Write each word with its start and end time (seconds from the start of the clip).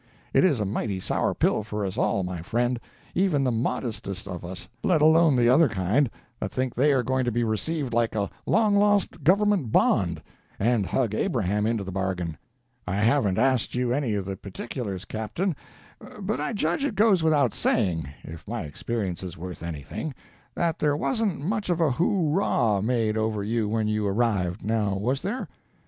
It 0.33 0.43
is 0.43 0.59
a 0.59 0.65
mighty 0.65 0.99
sour 0.99 1.35
pill 1.35 1.61
for 1.61 1.85
us 1.85 1.95
all, 1.95 2.23
my 2.23 2.41
friend—even 2.41 3.43
the 3.43 3.51
modestest 3.51 4.27
of 4.27 4.43
us, 4.43 4.67
let 4.83 4.99
alone 4.99 5.35
the 5.35 5.47
other 5.47 5.69
kind, 5.69 6.09
that 6.39 6.51
think 6.51 6.73
they 6.73 6.91
are 6.91 7.03
going 7.03 7.23
to 7.23 7.31
be 7.31 7.43
received 7.43 7.93
like 7.93 8.15
a 8.15 8.31
long 8.47 8.75
lost 8.75 9.23
government 9.23 9.71
bond, 9.71 10.23
and 10.57 10.87
hug 10.87 11.13
Abraham 11.13 11.67
into 11.67 11.83
the 11.83 11.91
bargain. 11.91 12.35
I 12.87 12.95
haven't 12.95 13.37
asked 13.37 13.75
you 13.75 13.93
any 13.93 14.15
of 14.15 14.25
the 14.25 14.35
particulars, 14.35 15.05
Captain, 15.05 15.55
but 16.19 16.39
I 16.41 16.53
judge 16.53 16.83
it 16.83 16.95
goes 16.95 17.21
without 17.21 17.53
saying—if 17.53 18.47
my 18.47 18.63
experience 18.63 19.21
is 19.21 19.37
worth 19.37 19.61
anything—that 19.61 20.79
there 20.79 20.97
wasn't 20.97 21.41
much 21.47 21.69
of 21.69 21.79
a 21.79 21.91
hooraw 21.91 22.81
made 22.81 23.17
over 23.17 23.43
you 23.43 23.69
when 23.69 23.87
you 23.87 24.07
arrived—now 24.07 24.95
was 24.97 25.21
there?" 25.21 25.47